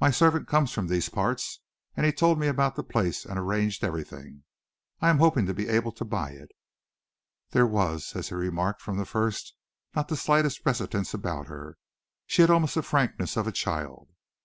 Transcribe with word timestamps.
My 0.00 0.10
servant 0.10 0.48
comes 0.48 0.72
from 0.72 0.88
these 0.88 1.08
parts, 1.08 1.60
and 1.96 2.04
he 2.04 2.10
told 2.10 2.40
me 2.40 2.48
about 2.48 2.74
the 2.74 2.82
place 2.82 3.24
and 3.24 3.38
arranged 3.38 3.84
everything. 3.84 4.42
I 5.00 5.10
am 5.10 5.18
hoping 5.18 5.46
to 5.46 5.54
be 5.54 5.68
able 5.68 5.92
to 5.92 6.04
buy 6.04 6.30
it." 6.32 6.50
There 7.50 7.68
was, 7.68 8.16
as 8.16 8.30
he 8.30 8.34
had 8.34 8.40
remarked 8.40 8.82
from 8.82 8.96
the 8.96 9.06
first, 9.06 9.54
not 9.94 10.08
the 10.08 10.16
slightest 10.16 10.66
reticence 10.66 11.14
about 11.14 11.46
her. 11.46 11.78
She 12.26 12.42
had 12.42 12.50
almost 12.50 12.74
the 12.74 12.82
frankness 12.82 13.36
of 13.36 13.46
a 13.46 13.52
child. 13.52 14.08